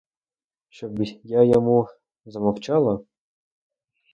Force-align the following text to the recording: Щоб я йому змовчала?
Щоб 0.69 1.03
я 1.23 1.43
йому 1.43 1.87
змовчала? 2.25 2.99